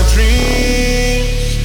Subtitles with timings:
[0.00, 1.56] my dreams,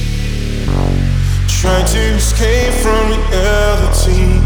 [1.48, 4.40] trying to escape from reality.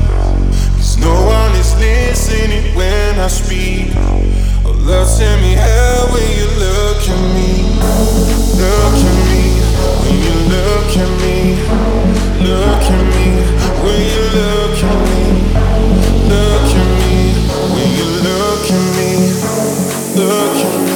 [0.77, 3.91] Cause no one is listening when I speak.
[4.65, 7.51] Oh, love, tell me how will you look at me?
[8.63, 9.45] Look at me,
[10.03, 11.39] when you look at me.
[12.47, 13.27] Look at me,
[13.83, 15.21] when you look at me.
[16.31, 17.15] Look at me,
[17.75, 19.11] when you look at me.
[20.17, 20.90] Look at me,